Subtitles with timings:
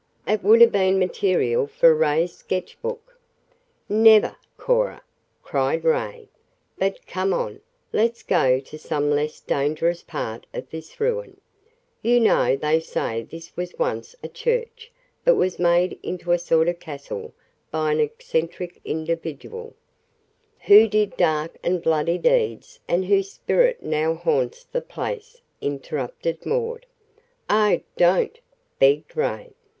[0.27, 3.19] "It would have been material for Ray's sketchbook."
[3.87, 5.03] "Never, Cora!"
[5.43, 6.27] cried Ray.
[6.79, 7.61] "But come on.
[7.93, 11.39] Let's go to some less dangerous part of this ruin.
[12.01, 14.91] You know they say this was once a church,
[15.23, 17.35] but was made into a sort of castle
[17.69, 19.75] by an eccentric individual"
[20.65, 26.87] "Who did dark and bloody deeds and whose spirit now haunts the place," interrupted Maud.
[27.51, 28.39] "Oh, don't!"
[28.79, 29.51] begged Ray.